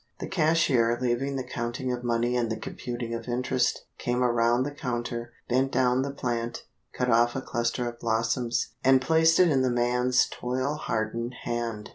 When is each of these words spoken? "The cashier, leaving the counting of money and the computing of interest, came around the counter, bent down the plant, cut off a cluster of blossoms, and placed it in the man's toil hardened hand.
"The 0.17 0.25
cashier, 0.25 0.97
leaving 0.99 1.35
the 1.35 1.43
counting 1.43 1.91
of 1.93 2.03
money 2.03 2.35
and 2.35 2.51
the 2.51 2.57
computing 2.57 3.13
of 3.13 3.27
interest, 3.27 3.85
came 3.99 4.23
around 4.23 4.63
the 4.63 4.71
counter, 4.71 5.31
bent 5.47 5.71
down 5.71 6.01
the 6.01 6.09
plant, 6.09 6.63
cut 6.91 7.11
off 7.11 7.35
a 7.35 7.39
cluster 7.43 7.87
of 7.87 7.99
blossoms, 7.99 8.69
and 8.83 8.99
placed 8.99 9.39
it 9.39 9.49
in 9.51 9.61
the 9.61 9.69
man's 9.69 10.25
toil 10.27 10.73
hardened 10.73 11.35
hand. 11.43 11.89